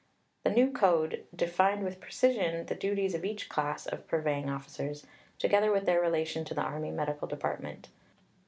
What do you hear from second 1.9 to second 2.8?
precision the